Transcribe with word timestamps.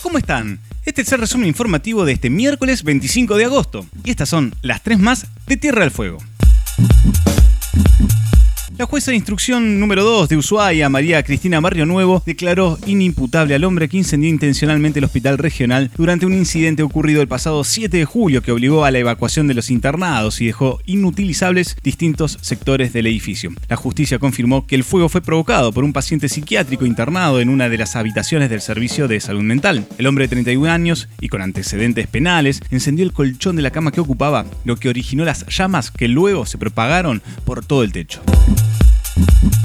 ¿Cómo 0.04 0.20
están? 0.20 0.60
Este 0.86 1.02
es 1.02 1.12
el 1.14 1.22
resumen 1.22 1.48
informativo 1.48 2.06
de 2.06 2.14
este 2.14 2.30
miércoles 2.30 2.84
25 2.84 3.38
de 3.38 3.46
agosto. 3.46 3.88
Y 4.04 4.12
estas 4.12 4.30
son 4.30 4.54
las 4.62 4.84
tres 4.84 5.00
más 5.00 5.26
de 5.48 5.58
Tierra 5.58 5.82
del 5.82 5.90
Fuego. 5.90 6.20
La 8.80 8.86
jueza 8.86 9.12
de 9.12 9.18
instrucción 9.18 9.78
número 9.78 10.06
2 10.06 10.30
de 10.30 10.38
Ushuaia, 10.38 10.88
María 10.88 11.22
Cristina 11.22 11.60
Barrio 11.60 11.86
Nuevo, 11.86 12.24
declaró 12.26 12.80
inimputable 12.86 13.54
al 13.54 13.66
hombre 13.66 13.90
que 13.90 13.98
incendió 13.98 14.30
intencionalmente 14.30 15.00
el 15.00 15.04
hospital 15.04 15.38
regional 15.38 15.92
durante 15.98 16.26
un 16.26 16.32
incidente 16.32 16.82
ocurrido 16.82 17.22
el 17.22 17.28
pasado 17.28 17.66
7 17.66 17.98
de 17.98 18.06
julio 18.06 18.42
que 18.42 18.54
obligó 18.54 18.86
a 18.86 18.92
la 18.92 19.00
evacuación 19.00 19.50
de 19.50 19.54
los 19.54 19.70
internados 19.70 20.40
y 20.40 20.46
dejó 20.46 20.80
inutilizables 20.86 21.76
distintos 21.84 22.38
sectores 22.40 22.94
del 22.94 23.08
edificio. 23.08 23.52
La 23.68 23.76
justicia 23.76 24.18
confirmó 24.18 24.66
que 24.66 24.76
el 24.76 24.86
fuego 24.86 25.10
fue 25.10 25.20
provocado 25.20 25.74
por 25.74 25.84
un 25.84 25.92
paciente 25.92 26.30
psiquiátrico 26.30 26.86
internado 26.86 27.42
en 27.42 27.50
una 27.50 27.68
de 27.68 27.80
las 27.80 27.98
habitaciones 27.98 28.50
del 28.50 28.62
servicio 28.62 29.10
de 29.10 29.20
salud 29.20 29.44
mental. 29.44 29.86
El 29.98 30.08
hombre 30.08 30.24
de 30.24 30.30
31 30.30 30.72
años 30.72 31.10
y 31.20 31.28
con 31.28 31.42
antecedentes 31.42 32.08
penales 32.08 32.62
encendió 32.72 33.04
el 33.04 33.12
colchón 33.12 33.58
de 33.58 33.62
la 33.62 33.72
cama 33.72 33.92
que 33.92 34.00
ocupaba, 34.00 34.46
lo 34.64 34.78
que 34.78 34.88
originó 34.88 35.26
las 35.26 35.46
llamas 35.48 35.92
que 35.92 36.08
luego 36.08 36.46
se 36.46 36.58
propagaron 36.58 37.22
por 37.44 37.66
todo 37.66 37.84
el 37.84 37.92
techo. 37.92 38.22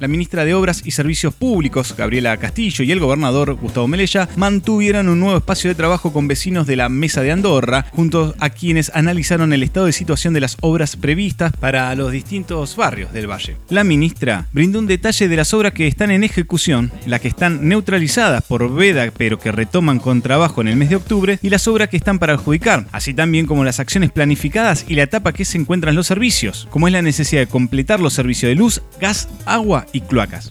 La 0.01 0.09
ministra 0.09 0.45
de 0.45 0.55
Obras 0.55 0.83
y 0.85 0.91
Servicios 0.91 1.35
Públicos, 1.35 1.95
Gabriela 1.97 2.37
Castillo, 2.37 2.85
y 2.85 2.93
el 2.93 3.01
gobernador 3.01 3.55
Gustavo 3.55 3.89
Melella 3.89 4.29
mantuvieron 4.37 5.09
un 5.09 5.21
nuevo 5.21 5.39
espacio 5.39 5.71
de 5.71 5.75
trabajo 5.75 6.13
con 6.13 6.29
vecinos 6.29 6.67
de 6.67 6.77
la 6.77 6.89
Mesa 6.89 7.23
de 7.23 7.33
Andorra, 7.33 7.87
junto 7.93 8.35
a 8.39 8.51
quienes 8.51 8.91
analizaron 8.95 9.53
el 9.53 9.63
estado 9.63 9.87
de 9.87 9.93
situación 9.93 10.35
de 10.35 10.41
las 10.41 10.57
obras 10.61 10.97
previstas 10.97 11.53
para 11.59 11.95
los 11.95 12.13
distintos 12.13 12.77
barrios 12.77 13.13
del 13.13 13.31
valle. 13.31 13.57
La 13.71 13.85
ministra 13.85 14.47
brindó 14.53 14.79
un 14.79 14.87
detalle 14.87 15.29
de 15.29 15.37
las 15.37 15.55
obras 15.55 15.73
que 15.73 15.87
están 15.87 16.11
en 16.11 16.25
ejecución, 16.25 16.93
las 17.07 17.21
que 17.21 17.29
están 17.29 17.69
neutralizadas 17.69 18.43
por 18.43 18.75
veda 18.75 19.11
pero 19.17 19.39
que 19.39 19.53
retoman 19.53 19.99
con 19.99 20.23
trabajo 20.23 20.61
en 20.61 20.69
el 20.69 20.77
mes 20.77 20.91
de 20.91 20.97
octubre, 20.97 21.39
y 21.41 21.51
las 21.51 21.67
obras 21.67 21.89
que 21.89 21.97
están 21.97 22.19
para 22.19 22.35
adjudicar, 22.35 22.87
así 22.93 23.15
también 23.15 23.47
como 23.47 23.65
las 23.65 23.81
acciones 23.81 24.11
planificadas 24.11 24.85
y 24.89 24.95
la 24.95 25.05
etapa 25.05 25.33
que 25.33 25.45
se 25.45 25.59
encuentran 25.59 25.95
los 25.95 26.07
servicios, 26.07 26.69
como 26.71 26.89
es 26.89 26.93
la 26.93 27.03
necesidad 27.03 27.41
de 27.41 27.47
completar 27.47 28.01
los 28.01 28.13
servicios 28.13 28.51
de 28.51 28.57
luz, 28.57 28.83
gas, 29.01 29.29
agua 29.47 29.87
y 29.93 30.01
cloacas. 30.01 30.49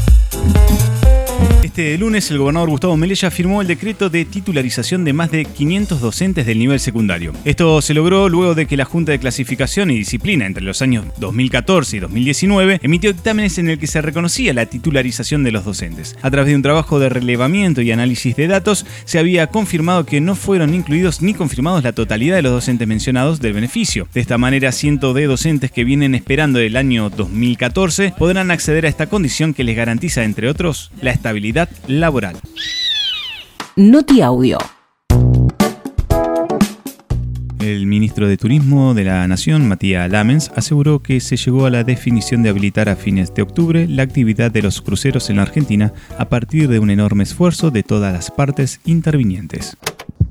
Este 1.63 1.97
lunes 1.97 2.29
el 2.29 2.39
gobernador 2.39 2.69
Gustavo 2.69 2.97
Melella 2.97 3.31
firmó 3.31 3.61
el 3.61 3.67
decreto 3.67 4.09
de 4.09 4.25
titularización 4.25 5.05
de 5.05 5.13
más 5.13 5.31
de 5.31 5.45
500 5.45 6.01
docentes 6.01 6.45
del 6.45 6.59
nivel 6.59 6.77
secundario. 6.77 7.31
Esto 7.45 7.81
se 7.81 7.93
logró 7.93 8.27
luego 8.27 8.53
de 8.53 8.65
que 8.65 8.75
la 8.75 8.83
Junta 8.83 9.13
de 9.13 9.19
Clasificación 9.19 9.89
y 9.89 9.95
Disciplina 9.95 10.45
entre 10.45 10.65
los 10.65 10.81
años 10.81 11.05
2014 11.19 11.95
y 11.95 11.99
2019 12.01 12.79
emitió 12.83 13.13
dictámenes 13.13 13.57
en 13.59 13.69
el 13.69 13.79
que 13.79 13.87
se 13.87 14.01
reconocía 14.01 14.53
la 14.53 14.65
titularización 14.65 15.45
de 15.45 15.53
los 15.53 15.63
docentes. 15.63 16.17
A 16.21 16.29
través 16.29 16.49
de 16.49 16.57
un 16.57 16.63
trabajo 16.63 16.99
de 16.99 17.07
relevamiento 17.07 17.81
y 17.81 17.91
análisis 17.91 18.35
de 18.35 18.47
datos, 18.47 18.85
se 19.05 19.19
había 19.19 19.47
confirmado 19.47 20.05
que 20.05 20.19
no 20.19 20.35
fueron 20.35 20.73
incluidos 20.73 21.21
ni 21.21 21.33
confirmados 21.33 21.81
la 21.85 21.93
totalidad 21.93 22.35
de 22.35 22.41
los 22.41 22.51
docentes 22.51 22.89
mencionados 22.89 23.39
del 23.39 23.53
beneficio. 23.53 24.09
De 24.13 24.19
esta 24.19 24.37
manera, 24.37 24.73
cientos 24.73 25.15
de 25.15 25.27
docentes 25.27 25.71
que 25.71 25.85
vienen 25.85 26.13
esperando 26.13 26.59
el 26.59 26.75
año 26.75 27.09
2014 27.09 28.15
podrán 28.17 28.51
acceder 28.51 28.85
a 28.85 28.89
esta 28.89 29.07
condición 29.07 29.53
que 29.53 29.63
les 29.63 29.77
garantiza, 29.77 30.25
entre 30.25 30.49
otros, 30.49 30.91
la 31.01 31.11
estabilidad 31.11 31.52
laboral. 31.87 32.35
Noti 33.75 34.21
Audio. 34.21 34.57
El 37.59 37.85
ministro 37.85 38.27
de 38.27 38.37
Turismo 38.37 38.93
de 38.93 39.03
la 39.03 39.27
Nación, 39.27 39.67
Matías 39.67 40.11
Lamens, 40.11 40.51
aseguró 40.55 41.01
que 41.01 41.19
se 41.21 41.37
llegó 41.37 41.65
a 41.65 41.69
la 41.69 41.83
definición 41.83 42.43
de 42.43 42.49
habilitar 42.49 42.89
a 42.89 42.95
fines 42.95 43.33
de 43.33 43.41
octubre 43.41 43.87
la 43.87 44.03
actividad 44.03 44.51
de 44.51 44.61
los 44.61 44.81
cruceros 44.81 45.29
en 45.29 45.37
la 45.37 45.43
Argentina 45.43 45.93
a 46.17 46.27
partir 46.27 46.67
de 46.67 46.79
un 46.79 46.89
enorme 46.89 47.23
esfuerzo 47.23 47.71
de 47.71 47.83
todas 47.83 48.11
las 48.11 48.31
partes 48.31 48.81
intervinientes. 48.85 49.77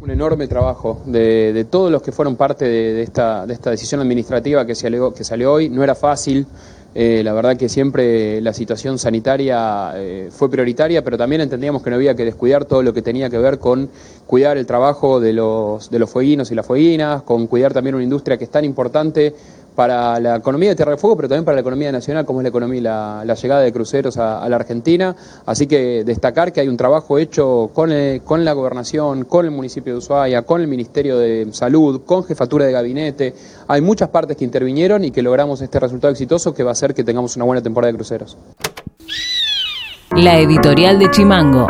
Un 0.00 0.10
enorme 0.10 0.48
trabajo 0.48 1.02
de, 1.06 1.66
todos 1.70 1.90
los 1.90 2.02
que 2.02 2.12
fueron 2.12 2.36
parte 2.36 2.64
de, 2.64 3.02
esta, 3.02 3.46
de 3.46 3.54
esta, 3.54 3.70
decisión 3.70 4.00
administrativa 4.00 4.66
que, 4.66 4.74
que 5.16 5.24
salió 5.24 5.52
hoy. 5.52 5.68
No 5.68 5.84
era 5.84 5.94
fácil, 5.94 6.46
eh, 6.94 7.22
la 7.24 7.32
verdad 7.32 7.56
que 7.56 7.70
siempre 7.70 8.40
la 8.42 8.52
situación 8.52 8.98
sanitaria 8.98 9.92
eh, 9.94 10.28
fue 10.30 10.50
prioritaria, 10.50 11.02
pero 11.02 11.16
también 11.16 11.40
entendíamos 11.40 11.82
que 11.82 11.88
no 11.88 11.96
había 11.96 12.14
que 12.14 12.24
descuidar 12.24 12.66
todo 12.66 12.82
lo 12.82 12.92
que 12.92 13.00
tenía 13.00 13.30
que 13.30 13.38
ver 13.38 13.58
con 13.58 13.88
cuidar 14.26 14.58
el 14.58 14.66
trabajo 14.66 15.18
de 15.18 15.32
los, 15.32 15.90
de 15.90 15.98
los 15.98 16.10
fueguinos 16.10 16.50
y 16.50 16.54
las 16.54 16.66
fueguinas, 16.66 17.22
con 17.22 17.46
cuidar 17.46 17.72
también 17.72 17.94
una 17.94 18.04
industria 18.04 18.36
que 18.36 18.44
es 18.44 18.50
tan 18.50 18.64
importante 18.64 19.34
para 19.74 20.20
la 20.20 20.36
economía 20.36 20.70
de 20.70 20.76
Tierra 20.76 20.92
del 20.92 21.00
Fuego, 21.00 21.16
pero 21.16 21.28
también 21.28 21.44
para 21.44 21.54
la 21.54 21.60
economía 21.60 21.90
nacional, 21.92 22.24
como 22.24 22.40
es 22.40 22.44
la 22.44 22.48
economía, 22.50 22.82
la, 22.82 23.22
la 23.24 23.34
llegada 23.34 23.60
de 23.62 23.72
cruceros 23.72 24.16
a, 24.18 24.48
la 24.48 24.56
Argentina. 24.56 25.14
Así 25.46 25.66
que 25.66 26.04
destacar 26.04 26.52
que 26.52 26.60
hay 26.60 26.68
un 26.68 26.76
trabajo 26.76 27.18
hecho 27.18 27.70
con, 27.72 27.90
con 28.24 28.44
la 28.44 28.52
gobernación, 28.52 29.24
con 29.24 29.44
el 29.44 29.50
municipio 29.50 29.94
de 29.94 29.98
Ushuaia, 29.98 30.42
con 30.42 30.60
el 30.60 30.68
Ministerio 30.68 31.18
de 31.18 31.48
Salud, 31.52 32.02
con 32.04 32.24
jefatura 32.24 32.66
de 32.66 32.72
gabinete. 32.72 33.34
Hay 33.68 33.80
muchas 33.80 34.08
partes 34.10 34.36
que 34.36 34.44
intervinieron 34.44 35.04
y 35.04 35.10
que 35.10 35.22
logramos 35.22 35.60
este 35.62 35.80
resultado 35.80 36.12
exitoso 36.12 36.54
que 36.54 36.62
va 36.62 36.70
a 36.70 36.72
hacer 36.72 36.94
que 36.94 37.04
tengamos 37.04 37.36
una 37.36 37.44
buena 37.44 37.62
temporada 37.62 37.92
de 37.92 37.96
cruceros. 37.96 38.36
La 40.16 40.38
editorial 40.38 40.98
de 40.98 41.10
Chimango. 41.10 41.66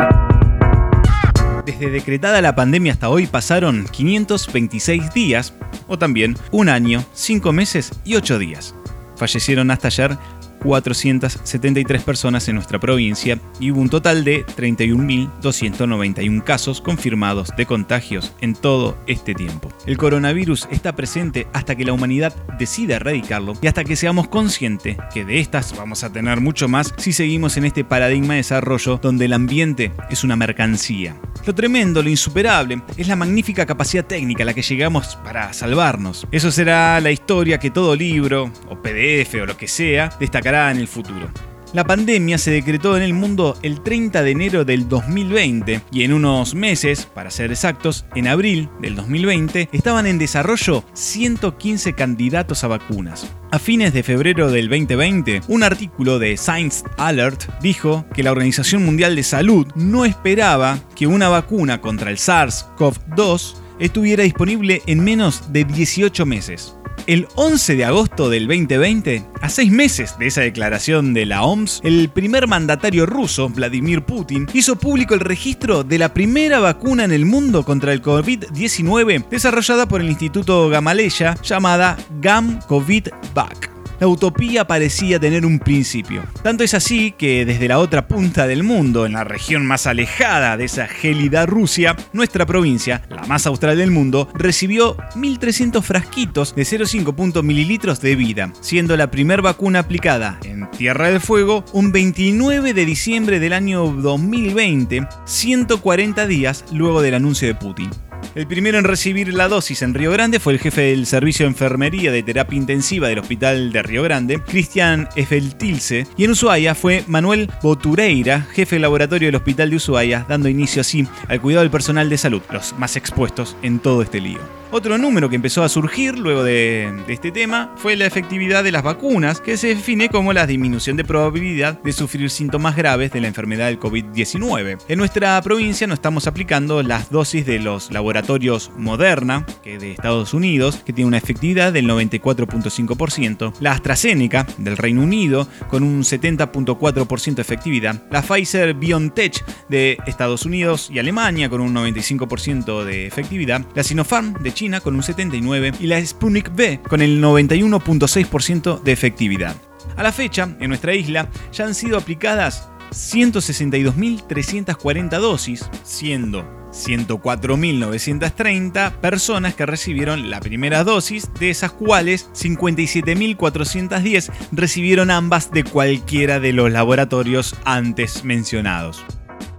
Desde 1.65 1.89
decretada 1.89 2.41
la 2.41 2.55
pandemia 2.55 2.91
hasta 2.91 3.07
hoy 3.07 3.25
pasaron 3.25 3.85
526 3.89 5.13
días, 5.13 5.53
o 5.93 5.97
también 5.97 6.35
un 6.51 6.69
año, 6.69 7.03
5 7.13 7.53
meses 7.53 7.91
y 8.03 8.15
8 8.15 8.39
días. 8.39 8.75
Fallecieron 9.15 9.71
hasta 9.71 9.87
ayer 9.87 10.17
473 10.63 12.01
personas 12.03 12.47
en 12.47 12.55
nuestra 12.55 12.79
provincia 12.79 13.39
y 13.59 13.71
hubo 13.71 13.81
un 13.81 13.89
total 13.89 14.23
de 14.23 14.45
31.291 14.45 16.43
casos 16.43 16.81
confirmados 16.81 17.49
de 17.55 17.65
contagios 17.65 18.33
en 18.41 18.55
todo 18.55 18.97
este 19.07 19.33
tiempo. 19.33 19.69
El 19.85 19.97
coronavirus 19.97 20.67
está 20.71 20.95
presente 20.95 21.47
hasta 21.53 21.75
que 21.75 21.85
la 21.85 21.93
humanidad 21.93 22.33
decida 22.57 22.95
erradicarlo 22.95 23.53
y 23.61 23.67
hasta 23.67 23.83
que 23.83 23.95
seamos 23.95 24.27
conscientes 24.27 24.97
que 25.13 25.25
de 25.25 25.39
estas 25.39 25.75
vamos 25.77 26.03
a 26.03 26.11
tener 26.11 26.41
mucho 26.41 26.67
más 26.67 26.93
si 26.97 27.13
seguimos 27.13 27.57
en 27.57 27.65
este 27.65 27.83
paradigma 27.83 28.33
de 28.33 28.39
desarrollo 28.39 28.99
donde 29.01 29.25
el 29.25 29.33
ambiente 29.33 29.91
es 30.09 30.23
una 30.23 30.35
mercancía. 30.35 31.15
Lo 31.45 31.53
tremendo, 31.53 32.01
lo 32.01 32.09
insuperable, 32.09 32.81
es 32.95 33.07
la 33.07 33.15
magnífica 33.15 33.65
capacidad 33.65 34.05
técnica 34.05 34.43
a 34.43 34.45
la 34.45 34.53
que 34.53 34.61
llegamos 34.61 35.17
para 35.23 35.51
salvarnos. 35.51 36.25
Eso 36.31 36.51
será 36.51 37.01
la 37.01 37.11
historia 37.11 37.59
que 37.59 37.69
todo 37.69 37.95
libro, 37.95 38.51
o 38.69 38.81
PDF 38.81 39.35
o 39.41 39.45
lo 39.45 39.57
que 39.57 39.67
sea, 39.67 40.09
destacará 40.19 40.52
en 40.53 40.77
el 40.77 40.87
futuro. 40.87 41.29
La 41.73 41.83
pandemia 41.83 42.37
se 42.37 42.51
decretó 42.51 42.95
en 42.95 43.01
el 43.01 43.15
mundo 43.15 43.57
el 43.63 43.81
30 43.81 44.21
de 44.21 44.29
enero 44.29 44.63
del 44.63 44.87
2020 44.87 45.81
y 45.91 46.03
en 46.03 46.13
unos 46.13 46.53
meses, 46.53 47.07
para 47.07 47.31
ser 47.31 47.49
exactos, 47.49 48.05
en 48.13 48.27
abril 48.27 48.69
del 48.79 48.95
2020, 48.95 49.69
estaban 49.71 50.05
en 50.05 50.19
desarrollo 50.19 50.83
115 50.93 51.93
candidatos 51.93 52.63
a 52.63 52.67
vacunas. 52.67 53.27
A 53.49 53.57
fines 53.57 53.91
de 53.91 54.03
febrero 54.03 54.51
del 54.51 54.69
2020, 54.69 55.41
un 55.47 55.63
artículo 55.63 56.19
de 56.19 56.37
Science 56.37 56.83
Alert 56.97 57.45
dijo 57.59 58.05
que 58.13 58.21
la 58.21 58.31
Organización 58.31 58.85
Mundial 58.85 59.15
de 59.15 59.23
Salud 59.23 59.65
no 59.73 60.05
esperaba 60.05 60.77
que 60.95 61.07
una 61.07 61.29
vacuna 61.29 61.81
contra 61.81 62.11
el 62.11 62.17
SARS-CoV-2 62.17 63.55
estuviera 63.79 64.23
disponible 64.23 64.83
en 64.85 65.03
menos 65.03 65.51
de 65.51 65.63
18 65.63 66.23
meses. 66.27 66.75
El 67.05 67.27
11 67.35 67.75
de 67.75 67.83
agosto 67.83 68.29
del 68.29 68.47
2020, 68.47 69.25
a 69.41 69.49
seis 69.49 69.69
meses 69.71 70.17
de 70.17 70.27
esa 70.27 70.41
declaración 70.41 71.13
de 71.13 71.25
la 71.25 71.43
OMS, 71.43 71.81
el 71.83 72.09
primer 72.09 72.47
mandatario 72.47 73.05
ruso, 73.05 73.49
Vladimir 73.49 74.03
Putin, 74.03 74.47
hizo 74.53 74.77
público 74.77 75.13
el 75.13 75.19
registro 75.19 75.83
de 75.83 75.97
la 75.97 76.13
primera 76.13 76.59
vacuna 76.59 77.03
en 77.03 77.11
el 77.11 77.25
mundo 77.25 77.63
contra 77.63 77.91
el 77.91 78.01
COVID-19 78.01 79.27
desarrollada 79.29 79.85
por 79.85 79.99
el 79.99 80.09
Instituto 80.09 80.69
Gamaleya 80.69 81.35
llamada 81.41 81.97
GAM-COVID-Vac 82.21 83.72
la 84.03 84.07
utopía 84.07 84.67
parecía 84.67 85.17
tener 85.17 85.45
un 85.45 85.59
principio. 85.59 86.25
Tanto 86.43 86.65
es 86.65 86.73
así 86.73 87.13
que 87.17 87.45
desde 87.45 87.69
la 87.69 87.79
otra 87.79 88.05
punta 88.05 88.47
del 88.47 88.61
mundo, 88.61 89.05
en 89.05 89.13
la 89.13 89.23
región 89.23 89.65
más 89.65 89.87
alejada 89.87 90.57
de 90.57 90.65
esa 90.65 90.89
gélida 90.89 91.45
Rusia, 91.45 91.95
nuestra 92.11 92.45
provincia, 92.45 93.03
la 93.09 93.23
más 93.27 93.47
austral 93.47 93.77
del 93.77 93.91
mundo, 93.91 94.27
recibió 94.33 94.97
1.300 95.15 95.81
frasquitos 95.81 96.53
de 96.53 96.63
0,5 96.63 97.43
mililitros 97.43 98.01
de 98.01 98.17
vida, 98.17 98.51
siendo 98.59 98.97
la 98.97 99.09
primera 99.09 99.41
vacuna 99.41 99.79
aplicada 99.79 100.37
en 100.43 100.69
Tierra 100.71 101.07
del 101.09 101.21
Fuego 101.21 101.63
un 101.71 101.93
29 101.93 102.73
de 102.73 102.85
diciembre 102.85 103.39
del 103.39 103.53
año 103.53 103.85
2020, 103.85 105.07
140 105.23 106.27
días 106.27 106.65
luego 106.73 107.01
del 107.01 107.13
anuncio 107.13 107.47
de 107.47 107.55
Putin. 107.55 107.89
El 108.35 108.47
primero 108.47 108.79
en 108.79 108.83
recibir 108.83 109.31
la 109.31 109.47
dosis 109.47 109.83
en 109.83 109.93
Río 109.93 110.11
Grande 110.11 110.39
fue 110.39 110.53
el 110.53 110.59
jefe 110.59 110.81
del 110.81 111.05
servicio 111.05 111.45
de 111.45 111.51
enfermería 111.51 112.11
de 112.11 112.23
terapia 112.23 112.57
intensiva 112.57 113.07
del 113.07 113.19
Hospital 113.19 113.71
de 113.71 113.83
Río 113.83 114.01
Grande, 114.01 114.41
Cristian 114.41 115.07
Efeltilce, 115.15 116.07
y 116.17 116.23
en 116.23 116.31
Ushuaia 116.31 116.73
fue 116.73 117.03
Manuel 117.05 117.51
Botureira, 117.61 118.41
jefe 118.51 118.77
de 118.77 118.79
laboratorio 118.79 119.27
del 119.27 119.35
Hospital 119.35 119.69
de 119.69 119.75
Ushuaia, 119.75 120.25
dando 120.27 120.49
inicio 120.49 120.81
así 120.81 121.07
al 121.27 121.41
cuidado 121.41 121.61
del 121.61 121.69
personal 121.69 122.09
de 122.09 122.17
salud, 122.17 122.41
los 122.51 122.73
más 122.79 122.95
expuestos 122.95 123.55
en 123.61 123.77
todo 123.77 124.01
este 124.01 124.19
lío. 124.19 124.62
Otro 124.75 124.97
número 124.97 125.29
que 125.29 125.35
empezó 125.35 125.63
a 125.63 125.69
surgir 125.69 126.17
luego 126.17 126.43
de, 126.43 126.91
este 127.07 127.31
tema 127.31 127.71
fue 127.75 127.95
la 127.95 128.07
efectividad 128.07 128.63
de 128.63 128.71
las 128.71 128.81
vacunas, 128.81 129.39
que 129.39 129.55
se 129.55 129.67
define 129.67 130.09
como 130.09 130.33
la 130.33 130.47
disminución 130.47 130.97
de 130.97 131.03
probabilidad 131.03 131.79
de 131.83 131.93
sufrir 131.93 132.27
síntomas 132.31 132.75
graves 132.75 133.11
de 133.11 133.21
la 133.21 133.27
enfermedad 133.27 133.67
del 133.67 133.79
COVID-19. 133.79 134.79
En 134.87 134.97
nuestra 134.97 135.39
provincia 135.43 135.85
no 135.85 135.93
estamos 135.93 136.25
aplicando 136.25 136.81
las 136.81 137.11
dosis 137.11 137.45
de 137.45 137.59
los 137.59 137.91
laboratorios 137.91 138.71
Moderna, 138.75 139.45
que 139.61 139.77
de 139.77 139.91
Estados 139.91 140.33
Unidos, 140.33 140.81
que 140.83 140.91
tiene 140.91 141.07
una 141.07 141.19
efectividad 141.19 141.71
del 141.71 141.87
94.5%, 141.87 143.53
la 143.59 143.73
AstraZeneca 143.73 144.47
del 144.57 144.77
Reino 144.77 145.03
Unido 145.03 145.47
con 145.69 145.83
un 145.83 146.01
70.4% 146.01 147.35
de 147.35 147.41
efectividad, 147.43 148.01
la 148.09 148.23
Pfizer 148.23 148.73
BioNTech 148.73 149.45
de 149.69 149.99
Estados 150.07 150.47
Unidos 150.47 150.89
y 150.91 150.97
Alemania 150.97 151.47
con 151.47 151.61
un 151.61 151.75
95% 151.75 152.83
de 152.85 153.05
efectividad, 153.05 153.61
la 153.75 153.83
Sinopharm 153.83 154.33
de 154.41 154.51
China 154.51 154.62
con 154.81 154.95
un 154.95 155.01
79% 155.01 155.75
y 155.79 155.87
la 155.87 156.05
Sputnik 156.05 156.51
V 156.55 156.81
con 156.87 157.01
el 157.01 157.19
91.6% 157.21 158.81
de 158.81 158.91
efectividad. 158.91 159.55
A 159.95 160.03
la 160.03 160.11
fecha, 160.11 160.55
en 160.59 160.67
nuestra 160.69 160.93
isla 160.95 161.29
ya 161.51 161.65
han 161.65 161.75
sido 161.75 161.97
aplicadas 161.97 162.67
162.340 162.91 165.19
dosis, 165.19 165.69
siendo 165.83 166.45
104.930 166.71 168.91
personas 168.93 169.53
que 169.55 169.65
recibieron 169.65 170.29
la 170.29 170.39
primera 170.39 170.83
dosis, 170.83 171.27
de 171.39 171.49
esas 171.49 171.71
cuales 171.71 172.29
57.410 172.33 174.31
recibieron 174.51 175.09
ambas 175.11 175.51
de 175.51 175.63
cualquiera 175.63 176.39
de 176.39 176.53
los 176.53 176.71
laboratorios 176.71 177.55
antes 177.65 178.23
mencionados. 178.23 179.03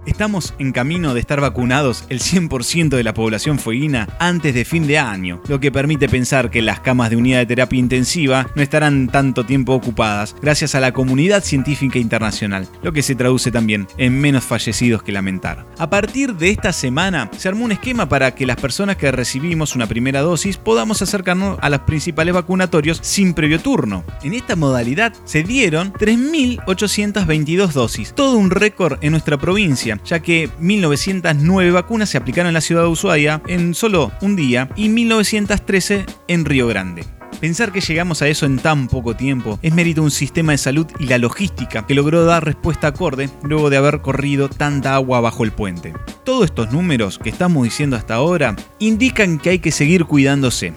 Estamos 0.05 0.53
en 0.59 0.71
camino 0.71 1.15
de 1.15 1.19
estar 1.19 1.41
vacunados 1.41 2.05
el 2.09 2.19
100% 2.19 2.89
de 2.89 3.03
la 3.03 3.15
población 3.15 3.57
fueguina 3.57 4.07
antes 4.19 4.53
de 4.53 4.63
fin 4.63 4.85
de 4.85 4.99
año, 4.99 5.41
lo 5.47 5.59
que 5.59 5.71
permite 5.71 6.07
pensar 6.07 6.51
que 6.51 6.61
las 6.61 6.79
camas 6.79 7.09
de 7.09 7.15
unidad 7.15 7.39
de 7.39 7.47
terapia 7.47 7.79
intensiva 7.79 8.47
no 8.55 8.61
estarán 8.61 9.07
tanto 9.07 9.47
tiempo 9.47 9.73
ocupadas 9.73 10.35
gracias 10.41 10.75
a 10.75 10.79
la 10.79 10.91
comunidad 10.91 11.43
científica 11.43 11.97
internacional, 11.97 12.67
lo 12.83 12.93
que 12.93 13.01
se 13.01 13.15
traduce 13.15 13.51
también 13.51 13.87
en 13.97 14.19
menos 14.21 14.43
fallecidos 14.43 15.01
que 15.01 15.11
lamentar. 15.11 15.65
A 15.79 15.89
partir 15.89 16.35
de 16.35 16.51
esta 16.51 16.71
semana 16.71 17.31
se 17.35 17.47
armó 17.47 17.65
un 17.65 17.71
esquema 17.71 18.07
para 18.07 18.35
que 18.35 18.45
las 18.45 18.57
personas 18.57 18.97
que 18.97 19.11
recibimos 19.11 19.75
una 19.75 19.87
primera 19.87 20.21
dosis 20.21 20.57
podamos 20.57 21.01
acercarnos 21.01 21.57
a 21.61 21.69
los 21.71 21.79
principales 21.79 22.35
vacunatorios 22.35 22.99
sin 23.01 23.33
previo 23.33 23.59
turno. 23.59 24.03
En 24.21 24.35
esta 24.35 24.55
modalidad 24.55 25.13
se 25.25 25.41
dieron 25.41 25.93
3.822 25.93 27.71
dosis, 27.71 28.13
todo 28.13 28.37
un 28.37 28.51
récord 28.51 28.99
en 29.01 29.11
nuestra 29.11 29.37
provincia 29.37 29.94
ya 30.03 30.19
que 30.19 30.49
1909 30.59 31.71
vacunas 31.71 32.09
se 32.09 32.17
aplicaron 32.17 32.47
en 32.47 32.53
la 32.53 32.61
ciudad 32.61 32.83
de 32.83 32.89
Ushuaia 32.89 33.41
en 33.47 33.73
solo 33.73 34.11
un 34.21 34.35
día 34.35 34.69
y 34.75 34.89
1913 34.89 36.05
en 36.27 36.45
Río 36.45 36.67
Grande. 36.67 37.03
Pensar 37.39 37.71
que 37.71 37.81
llegamos 37.81 38.21
a 38.21 38.27
eso 38.27 38.45
en 38.45 38.57
tan 38.57 38.87
poco 38.87 39.15
tiempo 39.15 39.59
es 39.61 39.73
mérito 39.73 40.01
de 40.01 40.05
un 40.05 40.11
sistema 40.11 40.53
de 40.53 40.57
salud 40.57 40.87
y 40.99 41.07
la 41.07 41.17
logística 41.17 41.85
que 41.85 41.93
logró 41.93 42.23
dar 42.25 42.45
respuesta 42.45 42.87
acorde 42.87 43.29
luego 43.43 43.69
de 43.69 43.77
haber 43.77 44.01
corrido 44.01 44.49
tanta 44.49 44.95
agua 44.95 45.19
bajo 45.19 45.43
el 45.43 45.51
puente. 45.51 45.93
Todos 46.23 46.45
estos 46.45 46.71
números 46.71 47.19
que 47.19 47.29
estamos 47.29 47.63
diciendo 47.63 47.97
hasta 47.97 48.15
ahora 48.15 48.55
indican 48.79 49.37
que 49.37 49.49
hay 49.49 49.59
que 49.59 49.71
seguir 49.71 50.05
cuidándose, 50.05 50.73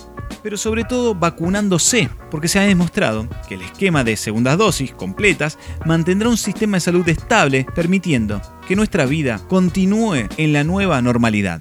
pero 0.49 0.57
sobre 0.57 0.85
todo 0.85 1.15
vacunándose, 1.15 2.09
porque 2.31 2.49
se 2.49 2.59
ha 2.59 2.63
demostrado 2.63 3.29
que 3.47 3.57
el 3.57 3.61
esquema 3.61 4.03
de 4.03 4.17
segundas 4.17 4.57
dosis 4.57 4.93
completas 4.93 5.59
mantendrá 5.85 6.31
un 6.31 6.39
sistema 6.39 6.79
de 6.79 6.81
salud 6.81 7.07
estable, 7.07 7.67
permitiendo 7.75 8.41
que 8.67 8.75
nuestra 8.75 9.05
vida 9.05 9.43
continúe 9.47 10.27
en 10.39 10.55
la 10.55 10.65
nueva 10.65 11.03
normalidad. 11.03 11.61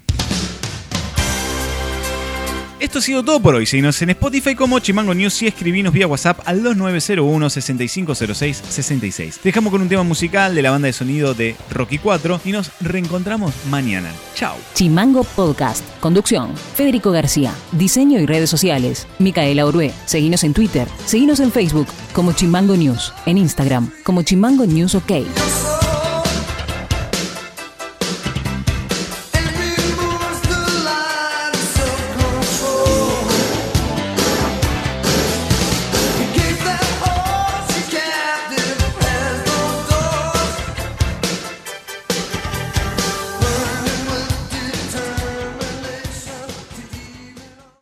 Esto 2.79 2.99
ha 2.99 3.01
sido 3.01 3.23
todo 3.23 3.39
por 3.39 3.55
hoy. 3.55 3.65
Seguinos 3.65 3.99
en 4.03 4.11
Spotify 4.11 4.53
como 4.53 4.79
Chimango 4.79 5.15
News 5.15 5.41
y 5.41 5.47
escribinos 5.47 5.91
vía 5.91 6.05
WhatsApp 6.05 6.39
al 6.45 6.61
2901 6.61 7.49
6506 7.49 8.63
66. 8.69 9.39
Dejamos 9.43 9.71
con 9.71 9.81
un 9.81 9.89
tema 9.89 10.03
musical 10.03 10.53
de 10.53 10.61
la 10.61 10.69
banda 10.69 10.85
de 10.85 10.93
sonido 10.93 11.33
de 11.33 11.55
Rocky 11.71 11.97
4 11.97 12.41
y 12.45 12.51
nos 12.51 12.71
reencontramos 12.79 13.53
mañana. 13.69 14.11
Chao. 14.35 14.55
Chimango 14.75 15.23
Podcast. 15.23 15.83
Conducción. 15.99 16.55
Federico 16.75 17.11
García. 17.11 17.51
Diseño 17.71 18.19
y 18.19 18.27
redes 18.27 18.49
sociales. 18.49 19.07
Micaela 19.17 19.65
Orué. 19.65 19.91
Seguinos 20.05 20.43
en 20.43 20.53
Twitter. 20.53 20.87
Seguinos 21.05 21.39
en 21.39 21.51
Facebook 21.51 21.87
como 22.13 22.33
Chimango 22.33 22.75
News. 22.75 23.11
En 23.25 23.39
Instagram 23.39 23.91
como 24.03 24.21
Chimango 24.21 24.67
News 24.67 24.93
OK. 24.93 25.11